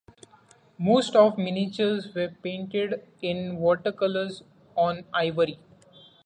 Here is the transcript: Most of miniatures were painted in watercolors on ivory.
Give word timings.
Most 0.79 1.15
of 1.15 1.37
miniatures 1.37 2.11
were 2.15 2.33
painted 2.41 3.07
in 3.21 3.57
watercolors 3.57 4.41
on 4.75 5.05
ivory. 5.13 5.59